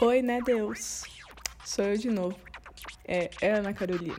[0.00, 1.02] Oi, né, Deus?
[1.64, 2.38] Sou eu de novo.
[3.04, 4.16] É, é Ana Carolina.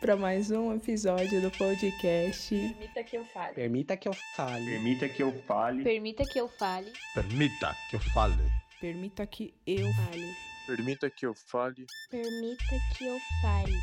[0.00, 2.48] Para mais um episódio do podcast.
[2.48, 3.54] Permita que eu fale.
[3.54, 4.64] Permita que eu fale.
[4.64, 5.84] Permita que eu fale.
[5.84, 6.90] Permita que eu fale.
[7.14, 8.48] Permita que eu fale.
[8.80, 9.36] Permita que
[9.66, 10.24] eu fale.
[10.66, 11.86] Permita que eu fale.
[12.10, 13.78] Permita que eu fale.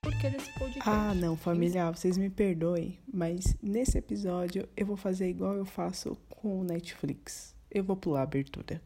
[0.00, 0.88] Por que desse podcast?
[0.88, 6.16] Ah, não, família, vocês me perdoem, mas nesse episódio eu vou fazer igual eu faço
[6.28, 7.56] com o Netflix.
[7.68, 8.80] Eu vou pular a abertura.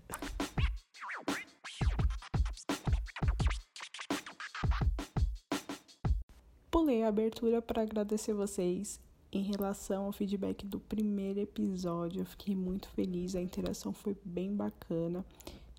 [6.77, 9.01] Pulei a abertura para agradecer vocês
[9.33, 12.21] em relação ao feedback do primeiro episódio.
[12.21, 15.25] Eu fiquei muito feliz, a interação foi bem bacana.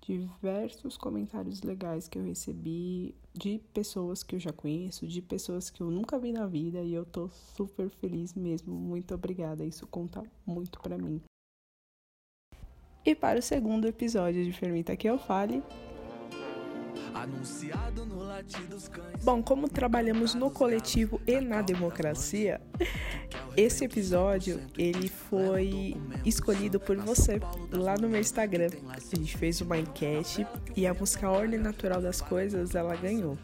[0.02, 5.80] Diversos comentários legais que eu recebi de pessoas que eu já conheço, de pessoas que
[5.80, 8.74] eu nunca vi na vida e eu tô super feliz mesmo.
[8.74, 11.22] Muito obrigada, isso conta muito para mim.
[13.06, 15.62] E para o segundo episódio de Permita que eu fale,
[19.22, 22.60] Bom, como trabalhamos no coletivo e na democracia,
[23.56, 27.40] esse episódio ele foi escolhido por você
[27.72, 28.70] lá no meu Instagram.
[28.88, 30.46] A gente fez uma enquete
[30.76, 33.36] e a música Ordem Natural das Coisas ela ganhou.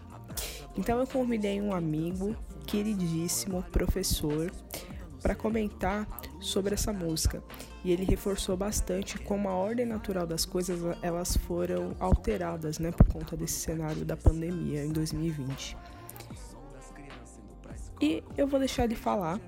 [0.76, 2.36] Então eu convidei um amigo
[2.66, 4.50] queridíssimo, professor,
[5.24, 6.06] para comentar
[6.38, 7.42] sobre essa música.
[7.82, 13.06] E ele reforçou bastante como a ordem natural das coisas elas foram alteradas, né, por
[13.06, 15.78] conta desse cenário da pandemia em 2020.
[18.02, 19.40] E eu vou deixar ele falar,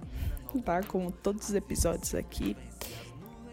[0.64, 0.82] tá?
[0.82, 2.56] Como todos os episódios aqui.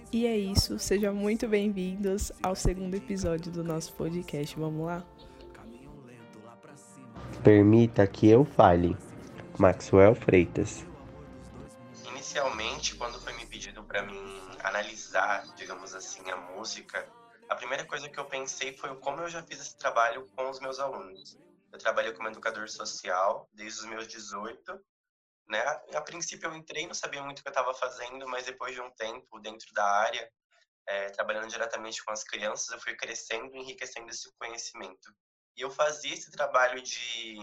[0.10, 4.58] E é isso, sejam muito bem-vindos ao segundo episódio do nosso podcast.
[4.58, 5.06] Vamos lá?
[7.44, 8.96] Permita que eu fale.
[9.60, 10.86] Maxwell Freitas
[12.34, 17.08] inicialmente, quando foi me pedido para mim analisar, digamos assim, a música,
[17.48, 20.60] a primeira coisa que eu pensei foi como eu já fiz esse trabalho com os
[20.60, 21.38] meus alunos.
[21.72, 24.84] Eu trabalhei como educador social desde os meus 18,
[25.48, 25.62] né?
[25.94, 28.82] A princípio eu entrei, não sabia muito o que eu estava fazendo, mas depois de
[28.82, 30.28] um tempo dentro da área,
[30.88, 35.14] é, trabalhando diretamente com as crianças, eu fui crescendo, enriquecendo esse conhecimento.
[35.56, 37.38] E eu fazia esse trabalho de,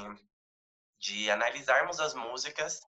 [0.98, 2.80] de analisarmos as músicas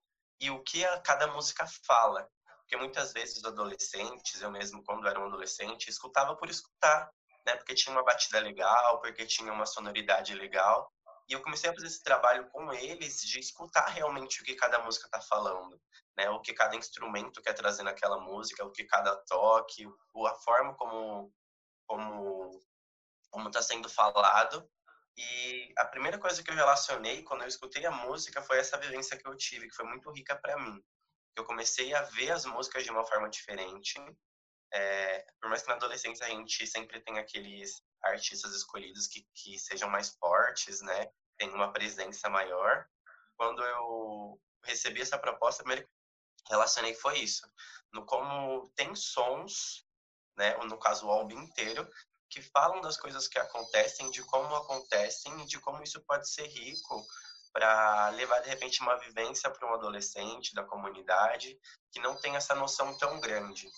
[0.43, 2.29] e o que a, cada música fala.
[2.59, 7.09] Porque muitas vezes os adolescentes, eu mesmo quando era um adolescente, escutava por escutar,
[7.45, 7.55] né?
[7.55, 10.91] Porque tinha uma batida legal, porque tinha uma sonoridade legal.
[11.29, 14.79] E eu comecei a fazer esse trabalho com eles de escutar realmente o que cada
[14.79, 15.79] música está falando,
[16.17, 16.29] né?
[16.29, 21.31] O que cada instrumento quer trazer naquela música, o que cada toque, a forma como
[21.87, 22.59] como
[23.31, 24.69] como está sendo falado
[25.15, 29.17] e a primeira coisa que eu relacionei quando eu escutei a música foi essa vivência
[29.17, 30.83] que eu tive, que foi muito rica para mim.
[31.35, 33.99] Eu comecei a ver as músicas de uma forma diferente.
[34.73, 39.57] É, por mais que na adolescência a gente sempre tem aqueles artistas escolhidos que, que
[39.59, 41.11] sejam mais fortes, né?
[41.37, 42.87] Tem uma presença maior.
[43.37, 45.87] Quando eu recebi essa proposta, a primeira
[46.49, 47.47] relacionei foi isso.
[47.91, 49.85] No como tem sons,
[50.35, 50.57] né?
[50.57, 51.87] No caso, o álbum inteiro,
[52.33, 56.47] que falam das coisas que acontecem, de como acontecem e de como isso pode ser
[56.47, 57.05] rico
[57.51, 61.55] para levar de repente uma vivência para um adolescente da comunidade
[61.91, 63.69] que não tem essa noção tão grande.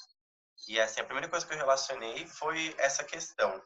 [0.70, 3.62] E assim, a primeira coisa que eu relacionei foi essa questão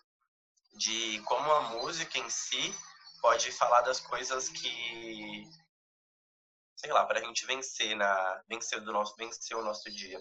[0.73, 2.75] de como a música em si
[3.21, 5.47] pode falar das coisas que
[6.75, 10.19] sei lá, para a gente vencer na vencer do nosso vencer o nosso dia.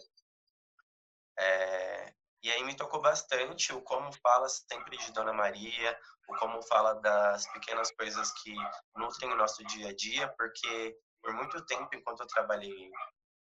[1.38, 2.12] É,
[2.42, 6.94] e aí me tocou bastante o como fala sempre de Dona Maria, o como fala
[6.94, 8.54] das pequenas coisas que
[8.96, 12.90] nutrem o nosso dia a dia, porque por muito tempo, enquanto eu trabalhei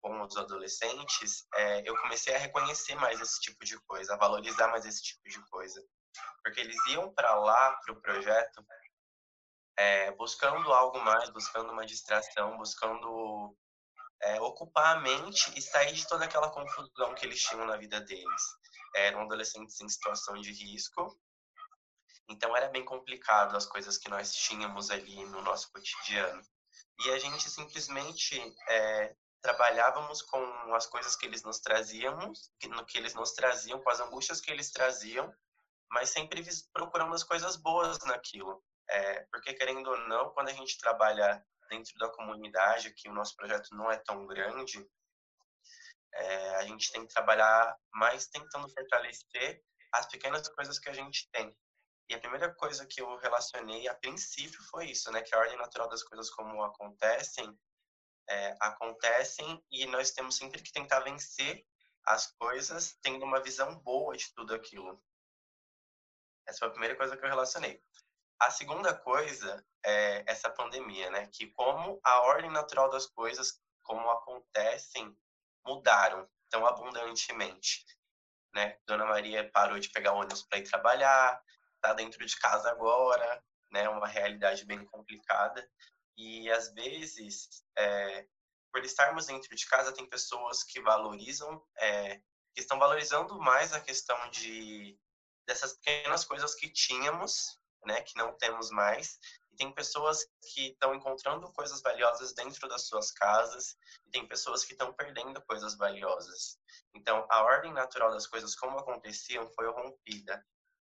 [0.03, 4.69] com os adolescentes, é, eu comecei a reconhecer mais esse tipo de coisa, a valorizar
[4.69, 5.83] mais esse tipo de coisa.
[6.43, 8.65] Porque eles iam para lá, para o projeto,
[9.77, 13.57] é, buscando algo mais, buscando uma distração, buscando
[14.23, 18.01] é, ocupar a mente e sair de toda aquela confusão que eles tinham na vida
[18.01, 18.43] deles.
[18.95, 21.17] Eram adolescentes em situação de risco,
[22.31, 26.41] então era bem complicado as coisas que nós tínhamos ali no nosso cotidiano.
[27.05, 32.17] E a gente simplesmente é, trabalhávamos com as coisas que eles nos traziam,
[32.69, 35.35] no que eles nos traziam, com as angústias que eles traziam,
[35.91, 38.63] mas sempre procurando as coisas boas naquilo.
[38.89, 43.35] É, porque, querendo ou não, quando a gente trabalha dentro da comunidade, que o nosso
[43.37, 44.87] projeto não é tão grande,
[46.15, 49.63] é, a gente tem que trabalhar mais tentando fortalecer
[49.93, 51.57] as pequenas coisas que a gente tem.
[52.09, 55.23] E a primeira coisa que eu relacionei a princípio foi isso, né?
[55.23, 57.57] Que a ordem natural das coisas como acontecem,
[58.29, 61.65] é, acontecem e nós temos sempre que tentar vencer
[62.07, 65.01] as coisas tendo uma visão boa de tudo aquilo.
[66.47, 67.81] Essa foi a primeira coisa que eu relacionei.
[68.41, 71.29] A segunda coisa é essa pandemia, né?
[71.29, 75.17] Que como a ordem natural das coisas, como acontecem,
[75.67, 77.85] mudaram tão abundantemente,
[78.55, 78.77] né?
[78.87, 81.43] Dona Maria parou de pegar ônibus para ir trabalhar,
[81.81, 83.89] tá dentro de casa agora, né?
[83.89, 85.69] Uma realidade bem complicada.
[86.17, 88.27] E às vezes, é,
[88.73, 92.17] por estarmos dentro de casa, tem pessoas que valorizam, é,
[92.55, 94.99] que estão valorizando mais a questão de
[95.47, 99.19] dessas pequenas coisas que tínhamos, né, que não temos mais.
[99.61, 103.77] Tem pessoas que estão encontrando coisas valiosas dentro das suas casas,
[104.07, 106.59] e tem pessoas que estão perdendo coisas valiosas.
[106.95, 110.43] Então, a ordem natural das coisas como aconteciam foi rompida.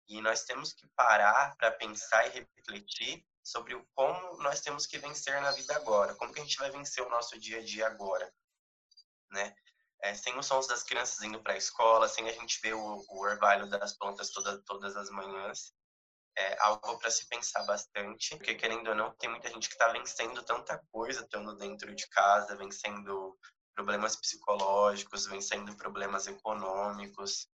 [0.08, 5.00] E nós temos que parar para pensar e refletir sobre o como nós temos que
[5.00, 7.88] vencer na vida agora, como que a gente vai vencer o nosso dia a dia
[7.88, 8.32] agora,
[9.32, 9.56] né?
[10.04, 13.06] É, sem os sons das crianças indo para a escola, sem a gente ver o,
[13.10, 15.74] o orvalho das plantas toda, todas as manhãs,
[16.38, 19.90] é algo para se pensar bastante, porque querendo ou não, tem muita gente que está
[19.90, 23.38] vencendo tanta coisa estando dentro de casa, vencendo
[23.76, 27.48] problemas psicológicos, vencendo problemas econômicos,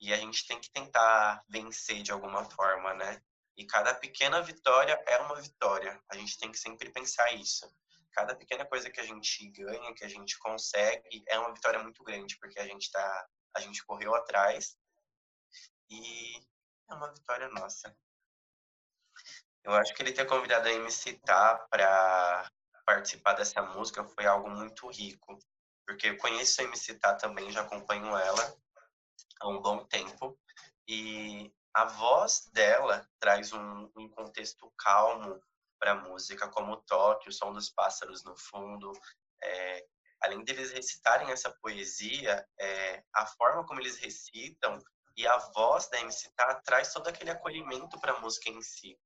[0.00, 3.20] e a gente tem que tentar vencer de alguma forma, né?
[3.56, 6.00] E cada pequena vitória é uma vitória.
[6.08, 7.68] A gente tem que sempre pensar isso.
[8.12, 12.04] Cada pequena coisa que a gente ganha, que a gente consegue, é uma vitória muito
[12.04, 13.26] grande, porque a gente tá,
[13.56, 14.76] a gente correu atrás
[15.90, 16.36] e
[16.88, 17.96] é uma vitória nossa.
[19.68, 22.50] Eu acho que ele ter convidado a MC Tá para
[22.86, 25.38] participar dessa música foi algo muito rico,
[25.86, 28.56] porque eu conheço a MC Tá também, já acompanho ela
[29.38, 30.38] há um bom tempo
[30.88, 35.38] e a voz dela traz um, um contexto calmo
[35.78, 38.90] para a música, como o toque, o som dos pássaros no fundo.
[39.44, 39.86] É,
[40.22, 44.78] além deles recitarem essa poesia, é, a forma como eles recitam
[45.14, 48.98] e a voz da MC Tá traz todo aquele acolhimento para a música em si.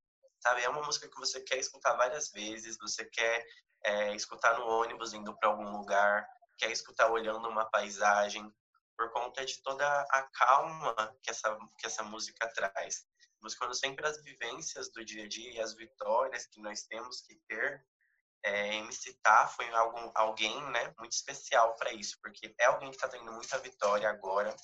[0.43, 3.47] Sabe, é uma música que você quer escutar várias vezes, você quer
[3.85, 6.27] é, escutar no ônibus indo para algum lugar,
[6.59, 8.53] quer escutar olhando uma paisagem,
[8.97, 13.07] por conta de toda a calma que essa, que essa música traz.
[13.41, 17.37] Buscando sempre as vivências do dia a dia e as vitórias que nós temos que
[17.47, 17.87] ter.
[18.45, 18.83] É,
[19.23, 23.31] Tá foi algo, alguém né, muito especial para isso, porque é alguém que está tendo
[23.31, 24.55] muita vitória agora,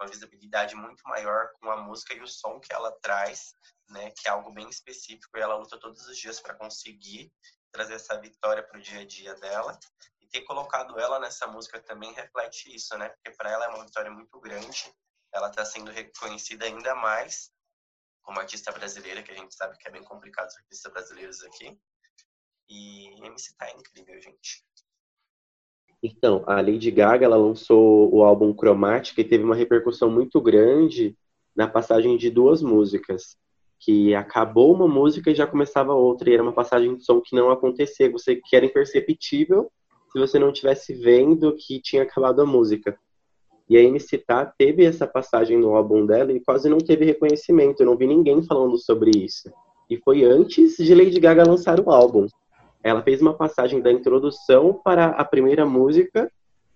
[0.00, 3.52] uma visibilidade muito maior com a música e o som que ela traz,
[3.90, 7.30] né, que é algo bem específico, e ela luta todos os dias para conseguir
[7.70, 9.78] trazer essa vitória para o dia a dia dela.
[10.20, 13.10] E ter colocado ela nessa música também reflete isso, né?
[13.10, 14.92] Porque para ela é uma vitória muito grande.
[15.32, 17.50] Ela está sendo reconhecida ainda mais
[18.22, 21.78] como artista brasileira, que a gente sabe que é bem complicado os artistas brasileiros aqui.
[22.68, 24.64] E MC tá incrível, gente.
[26.02, 31.16] Então, a Lady Gaga ela lançou o álbum Chromatic e teve uma repercussão muito grande
[31.54, 33.36] na passagem de duas músicas,
[33.78, 37.34] que acabou uma música e já começava outra, e era uma passagem de som que
[37.34, 39.70] não acontecia, você que era imperceptível
[40.12, 42.98] se você não estivesse vendo que tinha acabado a música.
[43.68, 47.80] E a MC Tá teve essa passagem no álbum dela e quase não teve reconhecimento.
[47.80, 49.52] Eu não vi ninguém falando sobre isso.
[49.90, 52.26] E foi antes de Lady Gaga lançar o álbum.
[52.86, 56.30] Ela fez uma passagem da introdução para a primeira música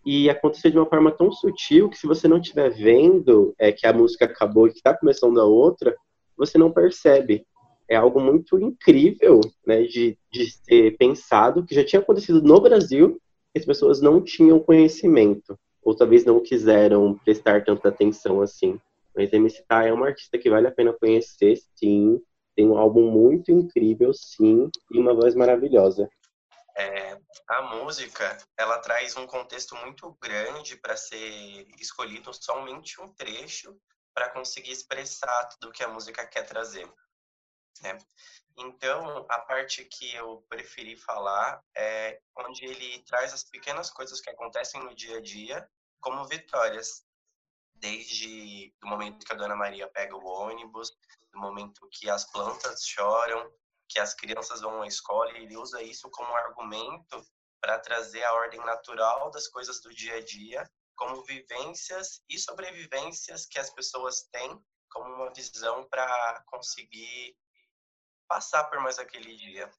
[0.05, 3.87] e aconteceu de uma forma tão sutil que se você não estiver vendo é, que
[3.87, 5.95] a música acabou e que está começando a outra,
[6.37, 7.45] você não percebe
[7.91, 13.21] é algo muito incrível né, de, de ser pensado, que já tinha acontecido no Brasil,
[13.53, 18.79] e as pessoas não tinham conhecimento, ou talvez não quiseram prestar tanta atenção assim.
[19.15, 22.21] Mas MC Tá é uma artista que vale a pena conhecer, sim.
[22.61, 26.07] Tem um álbum muito incrível, sim, e uma voz maravilhosa.
[26.77, 33.75] É, a música, ela traz um contexto muito grande para ser escolhido somente um trecho
[34.13, 36.87] para conseguir expressar tudo que a música quer trazer.
[37.81, 37.97] Né?
[38.59, 44.29] Então, a parte que eu preferi falar é onde ele traz as pequenas coisas que
[44.29, 45.67] acontecem no dia a dia
[45.99, 47.07] como vitórias,
[47.81, 50.91] desde o momento que a Dona Maria pega o ônibus,
[51.33, 53.53] do momento que as plantas choram,
[53.89, 57.25] que as crianças vão à escola, e ele usa isso como argumento
[57.61, 63.47] para trazer a ordem natural das coisas do dia a dia, como vivências e sobrevivências
[63.47, 67.37] que as pessoas têm como uma visão para conseguir
[68.29, 69.71] passar por mais aquele dia.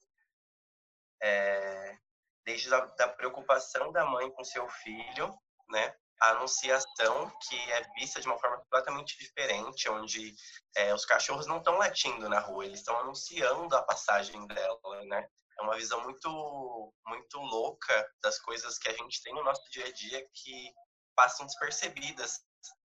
[1.21, 1.97] É,
[2.43, 5.37] desde a da preocupação da mãe com seu filho,
[5.69, 5.95] né?
[6.21, 10.35] A anunciação, que é vista de uma forma completamente diferente, onde
[10.75, 15.27] é, os cachorros não estão latindo na rua, eles estão anunciando a passagem dela, né?
[15.59, 19.85] É uma visão muito, muito louca das coisas que a gente tem no nosso dia
[19.85, 20.73] a dia que
[21.15, 22.39] passam despercebidas,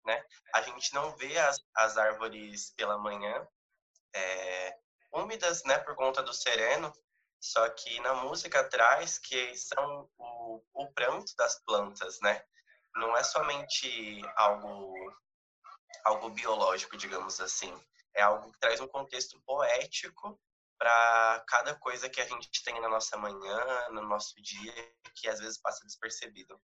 [0.06, 0.24] né?
[0.54, 3.48] A gente não vê as, as árvores pela manhã,
[4.14, 4.78] é,
[5.14, 6.92] úmidas, né, por conta do sereno,
[7.40, 12.44] só que na música traz que são o, o pranto das plantas, né?
[12.96, 14.94] Não é somente algo
[16.04, 17.74] algo biológico, digamos assim.
[18.16, 20.40] É algo que traz um contexto poético
[20.78, 24.74] para cada coisa que a gente tem na nossa manhã, no nosso dia,
[25.16, 26.60] que às vezes passa despercebido.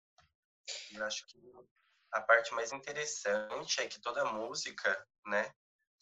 [0.92, 1.39] Eu acho que
[2.12, 5.51] a parte mais interessante é que toda música, né,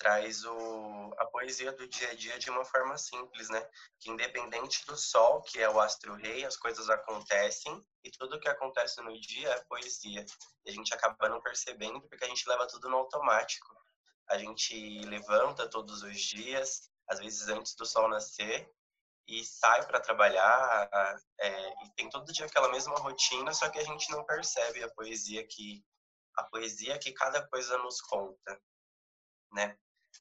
[0.01, 3.63] traz o, a poesia do dia a dia de uma forma simples, né?
[3.99, 8.49] Que independente do sol, que é o astro rei, as coisas acontecem e tudo que
[8.49, 10.25] acontece no dia é poesia.
[10.65, 13.67] E a gente acaba não percebendo porque a gente leva tudo no automático.
[14.27, 18.67] A gente levanta todos os dias, às vezes antes do sol nascer,
[19.27, 20.89] e sai para trabalhar,
[21.39, 24.89] é, e tem todo dia aquela mesma rotina, só que a gente não percebe a
[24.89, 25.85] poesia que
[26.35, 28.59] a poesia que cada coisa nos conta,
[29.51, 29.77] né?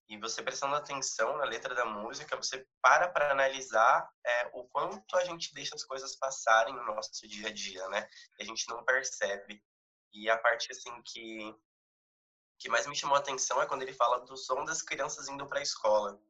[0.09, 5.17] E você prestando atenção na letra da música, você para para analisar é, o quanto
[5.17, 8.09] a gente deixa as coisas passarem no nosso dia a dia, né?
[8.39, 9.63] E a gente não percebe.
[10.13, 11.55] E a parte assim que
[12.59, 15.47] que mais me chamou a atenção é quando ele fala do som das crianças indo
[15.47, 16.21] para a escola.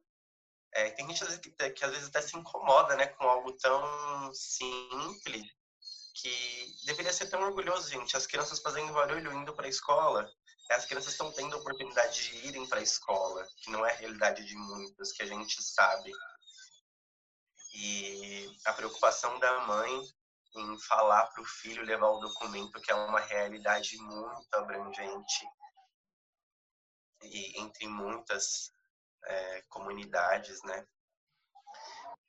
[0.73, 5.45] É, tem gente que, que, às vezes até se incomoda, né, com algo tão simples
[6.15, 8.15] que deveria ser tão orgulhoso, gente.
[8.15, 10.31] As crianças fazendo barulho indo para a escola,
[10.73, 13.95] as crianças estão tendo a oportunidade de irem para a escola, que não é a
[13.95, 16.11] realidade de muitas, que a gente sabe.
[17.73, 20.01] E a preocupação da mãe
[20.55, 25.45] em falar para o filho levar o documento, que é uma realidade muito abrangente
[27.23, 28.71] e entre muitas
[29.25, 30.85] é, comunidades, né?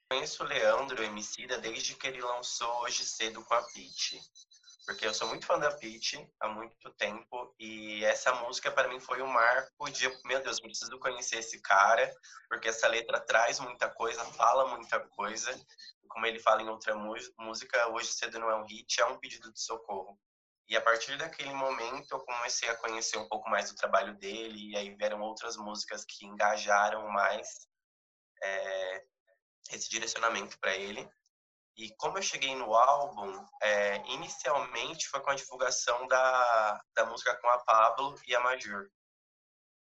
[0.09, 3.63] Conheço o Leandro Emicida desde que ele lançou Hoje Cedo com a
[4.87, 8.99] porque eu sou muito fã da Peach há muito tempo e essa música para mim
[8.99, 12.13] foi um marco de, meu Deus, preciso conhecer esse cara,
[12.49, 15.53] porque essa letra traz muita coisa, fala muita coisa.
[16.09, 19.53] Como ele fala em outra música, hoje cedo não é um hit, é um pedido
[19.53, 20.19] de socorro.
[20.69, 24.71] E a partir daquele momento eu comecei a conhecer um pouco mais do trabalho dele
[24.71, 27.69] e aí vieram outras músicas que engajaram mais
[28.43, 29.05] é,
[29.71, 31.09] esse direcionamento para ele.
[31.77, 37.35] E como eu cheguei no álbum, é, inicialmente foi com a divulgação da, da música
[37.41, 38.91] com a Pablo e a Majur.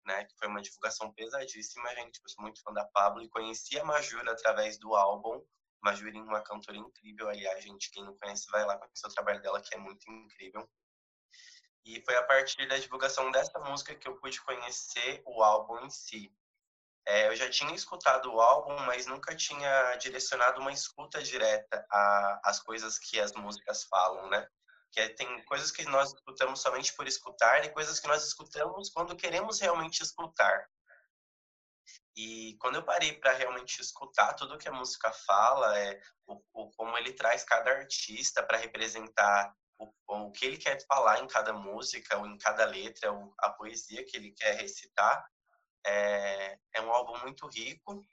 [0.05, 2.19] Né, que foi uma divulgação pesadíssima, gente.
[2.21, 5.41] Eu sou muito fã da Pablo e conheci a Majur através do álbum.
[5.81, 9.41] Majur é uma cantora incrível, aliás, gente, quem não conhece vai lá conhecer o trabalho
[9.41, 10.69] dela, que é muito incrível.
[11.85, 15.89] E foi a partir da divulgação dessa música que eu pude conhecer o álbum em
[15.89, 16.33] si.
[17.05, 21.85] É, eu já tinha escutado o álbum, mas nunca tinha direcionado uma escuta direta
[22.43, 24.47] às coisas que as músicas falam, né?
[24.91, 28.89] Que é, tem coisas que nós escutamos somente por escutar e coisas que nós escutamos
[28.89, 30.65] quando queremos realmente escutar.
[32.15, 36.71] E quando eu parei para realmente escutar tudo que a música fala, é o, o
[36.71, 41.51] como ele traz cada artista para representar o, o que ele quer falar em cada
[41.51, 45.25] música ou em cada letra, a poesia que ele quer recitar,
[45.85, 48.05] é, é um álbum muito rico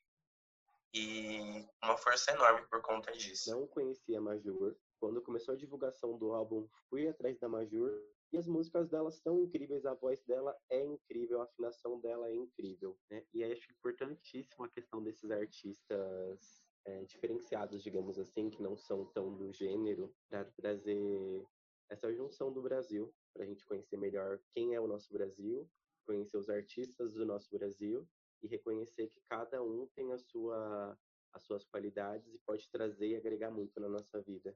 [0.92, 3.50] e uma força enorme por conta disso.
[3.50, 4.76] Não conhecia a Majur.
[4.98, 7.90] Quando começou a divulgação do álbum, fui atrás da Majur
[8.32, 12.34] e as músicas dela são incríveis, a voz dela é incrível, a afinação dela é
[12.34, 13.24] incrível, né?
[13.32, 19.34] E acho importantíssima a questão desses artistas é, diferenciados, digamos assim, que não são tão
[19.34, 21.44] do gênero, para trazer
[21.88, 25.68] essa junção do Brasil, para a gente conhecer melhor quem é o nosso Brasil
[26.06, 28.06] conhecer os artistas do nosso Brasil
[28.42, 30.96] e reconhecer que cada um tem a sua,
[31.32, 34.54] as suas qualidades e pode trazer e agregar muito na nossa vida.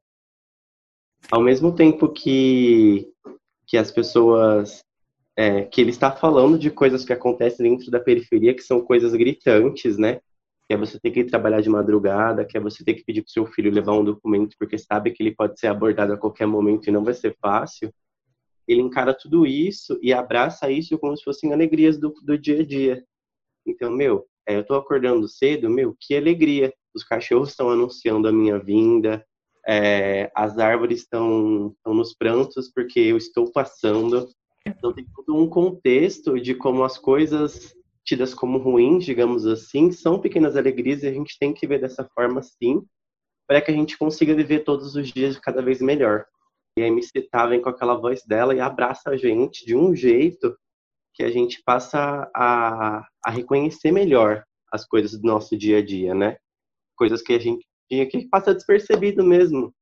[1.31, 3.13] Ao mesmo tempo que,
[3.67, 4.83] que as pessoas.
[5.37, 9.13] É, que ele está falando de coisas que acontecem dentro da periferia, que são coisas
[9.15, 10.21] gritantes, né?
[10.69, 13.33] Que é você ter que trabalhar de madrugada, que é você ter que pedir para
[13.33, 16.87] seu filho levar um documento porque sabe que ele pode ser abordado a qualquer momento
[16.87, 17.93] e não vai ser fácil
[18.67, 22.67] ele encara tudo isso e abraça isso como se fossem alegrias do, do dia a
[22.67, 23.05] dia.
[23.67, 26.73] Então, meu, é, eu tô acordando cedo, meu, que alegria.
[26.95, 29.25] Os cachorros estão anunciando a minha vinda,
[29.67, 34.29] é, as árvores estão nos prantos porque eu estou passando.
[34.67, 40.21] Então, tem todo um contexto de como as coisas tidas como ruins, digamos assim, são
[40.21, 42.85] pequenas alegrias e a gente tem que ver dessa forma, sim,
[43.49, 46.27] para que a gente consiga viver todos os dias cada vez melhor.
[46.77, 49.95] E a MC Tá vem com aquela voz dela e abraça a gente de um
[49.95, 50.57] jeito
[51.15, 56.15] que a gente passa a, a reconhecer melhor as coisas do nosso dia a dia,
[56.15, 56.37] né?
[56.97, 59.73] Coisas que a gente que passa despercebido mesmo.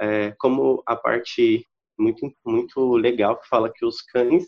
[0.00, 1.64] É, como a parte
[1.96, 4.46] muito, muito legal que fala que os cães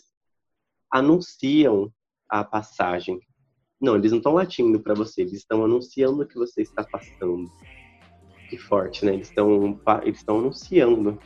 [0.91, 1.93] anunciam
[2.29, 3.21] a passagem.
[3.81, 7.49] Não, eles não estão latindo para você, eles estão anunciando que você está passando.
[8.49, 9.15] Que forte, né?
[9.15, 11.21] Eles estão eles estão anunciando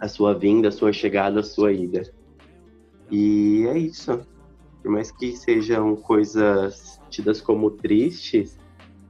[0.00, 2.02] a sua vinda, a sua chegada, a sua ida.
[3.10, 4.20] E é isso.
[4.82, 8.58] Por mais que sejam coisas tidas como tristes,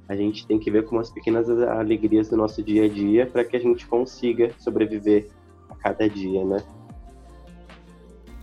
[0.08, 3.44] a gente tem que ver como as pequenas alegrias do nosso dia a dia para
[3.44, 5.28] que a gente consiga sobreviver
[5.68, 6.60] a cada dia, né?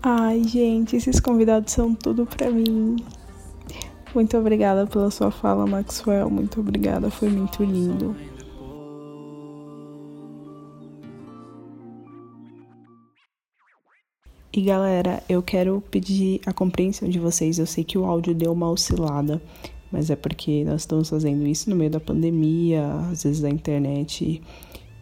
[0.01, 2.96] Ai, gente, esses convidados são tudo para mim.
[4.16, 6.30] Muito obrigada pela sua fala, Maxwell.
[6.30, 8.16] Muito obrigada, foi muito lindo.
[14.51, 17.60] E galera, eu quero pedir a compreensão de vocês.
[17.60, 19.42] Eu sei que o áudio deu uma oscilada,
[19.92, 22.86] mas é porque nós estamos fazendo isso no meio da pandemia.
[23.12, 24.42] Às vezes a internet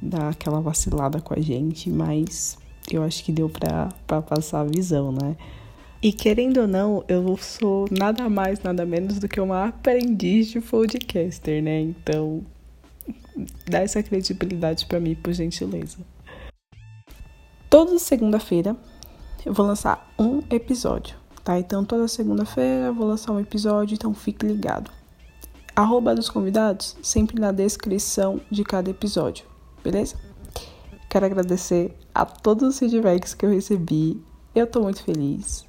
[0.02, 2.58] dá aquela vacilada com a gente, mas
[2.92, 5.38] eu acho que deu pra passar a visão, né?
[6.02, 10.60] E querendo ou não, eu sou nada mais, nada menos do que uma aprendiz de
[10.60, 11.82] podcaster, né?
[11.82, 12.44] Então,
[13.68, 15.98] dá essa credibilidade para mim, por gentileza.
[17.70, 18.76] Toda segunda-feira
[19.46, 21.60] eu vou lançar um episódio, tá?
[21.60, 24.90] Então, toda segunda-feira eu vou lançar um episódio, então fique ligado.
[25.76, 29.46] Arroba dos convidados sempre na descrição de cada episódio,
[29.84, 30.16] beleza?
[31.10, 34.22] Quero agradecer a todos os feedbacks que eu recebi.
[34.54, 35.66] Eu tô muito feliz.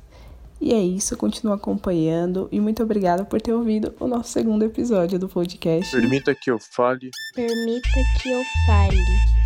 [0.60, 5.18] E é isso, continua acompanhando e muito obrigada por ter ouvido o nosso segundo episódio
[5.18, 5.94] do podcast.
[5.94, 7.10] Permita que eu fale.
[7.34, 9.45] Permita que eu fale.